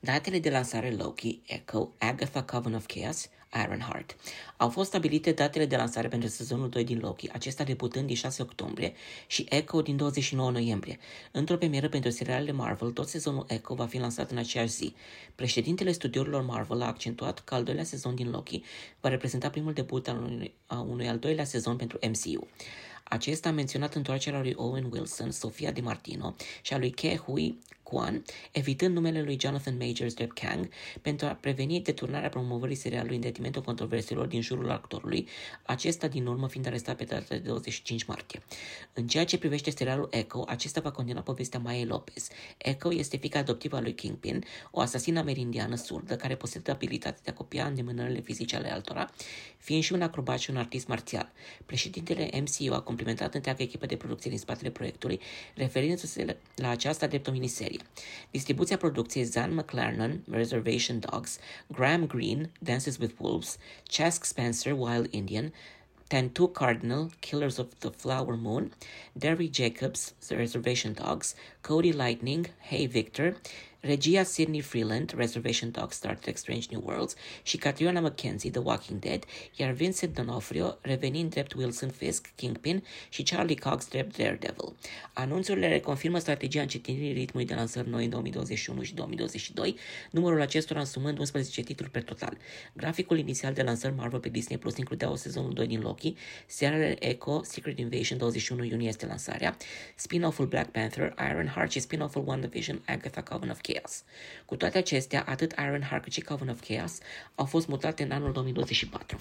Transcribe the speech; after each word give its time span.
Datele 0.00 0.38
de 0.38 0.50
lansare 0.50 0.90
Loki, 0.90 1.40
Echo, 1.46 1.92
Agatha 1.98 2.42
Coven 2.42 2.74
of 2.74 2.86
Chaos, 2.86 3.28
Ironheart. 3.64 4.16
Au 4.56 4.68
fost 4.68 4.88
stabilite 4.88 5.32
datele 5.32 5.66
de 5.66 5.76
lansare 5.76 6.08
pentru 6.08 6.28
sezonul 6.28 6.68
2 6.68 6.84
din 6.84 6.98
Loki, 6.98 7.30
acesta 7.32 7.64
debutând 7.64 8.06
din 8.06 8.16
6 8.16 8.42
octombrie 8.42 8.92
și 9.26 9.46
Echo 9.48 9.82
din 9.82 9.96
29 9.96 10.50
noiembrie. 10.50 10.98
Într-o 11.32 11.56
premieră 11.56 11.88
pentru 11.88 12.10
serialele 12.10 12.52
Marvel, 12.52 12.90
tot 12.90 13.08
sezonul 13.08 13.44
Echo 13.48 13.74
va 13.74 13.86
fi 13.86 13.98
lansat 13.98 14.30
în 14.30 14.36
aceeași 14.36 14.72
zi. 14.72 14.94
Președintele 15.34 15.92
studiourilor 15.92 16.42
Marvel 16.42 16.82
a 16.82 16.86
accentuat 16.86 17.40
că 17.40 17.54
al 17.54 17.64
doilea 17.64 17.84
sezon 17.84 18.14
din 18.14 18.30
Loki 18.30 18.62
va 19.00 19.08
reprezenta 19.08 19.50
primul 19.50 19.72
debut 19.72 20.08
al 20.08 20.16
unui, 20.16 20.54
a 20.66 20.80
unui 20.80 21.08
al 21.08 21.18
doilea 21.18 21.44
sezon 21.44 21.76
pentru 21.76 21.98
MCU. 22.02 22.46
Acesta 23.04 23.48
a 23.48 23.52
menționat 23.52 23.94
întoarcerea 23.94 24.40
lui 24.40 24.54
Owen 24.56 24.88
Wilson, 24.92 25.30
Sofia 25.30 25.70
Di 25.70 25.80
Martino 25.80 26.34
și 26.62 26.74
a 26.74 26.78
lui 26.78 26.90
Ke 26.90 27.16
Hui 27.16 27.58
Kwan, 27.88 28.24
evitând 28.52 28.94
numele 28.94 29.22
lui 29.22 29.38
Jonathan 29.40 29.76
Majors 29.76 30.14
drept 30.14 30.38
Kang, 30.38 30.68
pentru 31.02 31.26
a 31.26 31.30
preveni 31.30 31.80
deturnarea 31.80 32.28
promovării 32.28 32.74
serialului 32.74 33.14
în 33.14 33.20
detrimentul 33.20 33.62
controverselor 33.62 34.26
din 34.26 34.40
jurul 34.40 34.70
actorului, 34.70 35.28
acesta 35.62 36.08
din 36.08 36.26
urmă 36.26 36.48
fiind 36.48 36.66
arestat 36.66 36.96
pe 36.96 37.04
data 37.04 37.24
de 37.28 37.38
25 37.38 38.04
martie. 38.04 38.42
În 38.92 39.06
ceea 39.06 39.24
ce 39.24 39.38
privește 39.38 39.70
serialul 39.70 40.08
Echo, 40.10 40.44
acesta 40.46 40.80
va 40.80 40.90
continua 40.90 41.22
povestea 41.22 41.58
Maiei 41.58 41.84
Lopez. 41.84 42.28
Echo 42.58 42.94
este 42.94 43.16
fica 43.16 43.38
adoptivă 43.38 43.76
a 43.76 43.80
lui 43.80 43.94
Kingpin, 43.94 44.44
o 44.70 44.80
asasină 44.80 45.18
amerindiană 45.18 45.74
surdă 45.74 46.16
care 46.16 46.36
posedă 46.36 46.70
abilitatea 46.70 47.20
de 47.24 47.30
a 47.30 47.34
copia 47.34 47.66
îndemânările 47.66 48.20
fizice 48.20 48.56
ale 48.56 48.72
altora, 48.72 49.10
fiind 49.58 49.82
și 49.82 49.92
un 49.92 50.02
acrobat 50.02 50.38
și 50.38 50.50
un 50.50 50.56
artist 50.56 50.86
marțial. 50.86 51.32
Președintele 51.66 52.30
MCU 52.40 52.74
a 52.74 52.80
complimentat 52.80 53.34
întreaga 53.34 53.62
echipă 53.62 53.86
de 53.86 53.96
producție 53.96 54.30
din 54.30 54.38
spatele 54.38 54.70
proiectului, 54.70 55.20
referindu-se 55.54 56.36
la 56.54 56.68
aceasta 56.68 57.06
drept 57.06 57.26
o 57.26 57.30
miniserie. 57.30 57.77
Distribuția 58.30 58.76
producției 58.76 59.24
Zan 59.24 59.54
McLarnon, 59.54 60.22
Reservation 60.30 60.98
Dogs, 60.98 61.38
Graham 61.66 62.06
Greene, 62.06 62.50
Dances 62.58 62.96
with 62.96 63.14
Wolves, 63.18 63.58
Chask 63.82 64.24
Spencer, 64.24 64.72
Wild 64.72 65.06
Indian, 65.10 65.52
Tantu 66.08 66.48
Cardinal, 66.48 67.10
Killers 67.20 67.58
of 67.58 67.66
the 67.78 67.90
Flower 67.90 68.36
Moon, 68.36 68.72
Derry 69.12 69.48
Jacobs, 69.48 70.14
The 70.28 70.36
Reservation 70.36 70.94
Dogs, 70.94 71.34
Cody 71.60 71.92
Lightning, 71.92 72.46
Hey 72.60 72.86
Victor, 72.86 73.36
regia 73.80 74.22
Sidney 74.22 74.60
Freeland, 74.60 75.14
Reservation 75.16 75.70
Dogs, 75.70 75.96
Star 75.96 76.16
Trek 76.16 76.36
Strange 76.36 76.66
New 76.70 76.82
Worlds 76.84 77.14
și 77.42 77.56
Catriona 77.56 78.00
McKenzie, 78.00 78.50
The 78.50 78.60
Walking 78.60 78.98
Dead, 78.98 79.24
iar 79.56 79.72
Vincent 79.72 80.20
D'Onofrio 80.20 80.80
revenind 80.80 81.30
drept 81.30 81.52
Wilson 81.52 81.88
Fisk, 81.88 82.32
Kingpin 82.36 82.84
și 83.08 83.22
Charlie 83.22 83.56
Cox 83.56 83.88
drept 83.88 84.16
Daredevil. 84.16 84.76
Anunțurile 85.12 85.68
reconfirmă 85.68 86.18
strategia 86.18 86.60
încetinirii 86.60 87.12
ritmului 87.12 87.46
de 87.46 87.54
lansări 87.54 87.88
noi 87.88 88.04
în 88.04 88.10
2021 88.10 88.82
și 88.82 88.94
2022, 88.94 89.76
numărul 90.10 90.40
acestora 90.40 90.80
însumând 90.80 91.18
11 91.18 91.62
titluri 91.62 91.90
per 91.90 92.02
total. 92.02 92.36
Graficul 92.72 93.18
inițial 93.18 93.52
de 93.52 93.62
lansări 93.62 93.94
Marvel 93.94 94.20
pe 94.20 94.28
Disney 94.28 94.58
Plus 94.58 94.76
includea 94.76 95.10
o 95.10 95.14
sezonul 95.14 95.52
2 95.52 95.66
din 95.66 95.80
Loki, 95.80 96.14
serialele 96.46 97.06
Echo, 97.06 97.42
Secret 97.42 97.78
Invasion 97.78 98.18
21 98.18 98.64
iunie 98.64 98.88
este 98.88 99.06
lansarea, 99.06 99.56
spin-off-ul 99.96 100.46
Black 100.46 100.70
Panther, 100.70 101.14
Ironheart 101.30 101.70
și 101.70 101.80
spin-off-ul 101.80 102.24
WandaVision, 102.26 102.82
Agatha 102.86 103.22
Coven 103.22 103.50
of 103.50 103.60
Chaos. 103.72 104.02
Cu 104.44 104.56
toate 104.56 104.78
acestea, 104.78 105.24
atât 105.26 105.54
Ironheart 105.58 106.02
cât 106.02 106.12
și 106.12 106.20
Coven 106.20 106.48
of 106.48 106.60
Chaos 106.68 106.98
au 107.34 107.44
fost 107.44 107.66
mutate 107.68 108.02
în 108.02 108.10
anul 108.10 108.32
2024. 108.32 109.18